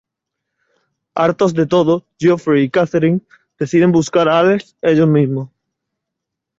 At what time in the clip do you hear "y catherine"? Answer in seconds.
2.63-3.21